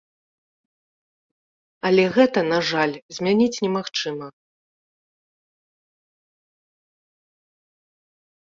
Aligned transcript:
Але 1.89 2.03
гэта, 2.15 2.39
на 2.51 2.57
жаль, 2.69 2.95
змяніць 3.17 3.61
немагчыма. 3.65 4.27